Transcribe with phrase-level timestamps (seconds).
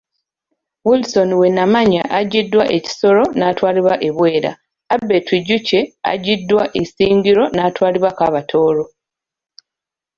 [0.87, 4.51] Wilson Wenamanya aggyiddwa e Kisoro naatwalibwa e Bwera,
[4.93, 5.79] Abel Twijukye
[6.11, 8.83] aggyiddwa Isingiro naatwalibwa e Kabatooro.